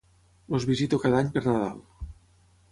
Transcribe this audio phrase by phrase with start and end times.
[0.57, 1.79] Els visito cada any per Nadal.